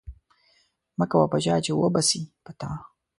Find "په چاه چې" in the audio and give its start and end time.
1.31-1.71